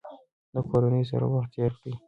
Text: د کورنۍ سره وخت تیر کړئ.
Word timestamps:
د 0.53 0.55
کورنۍ 0.69 1.03
سره 1.11 1.25
وخت 1.33 1.49
تیر 1.53 1.71
کړئ. 1.81 1.93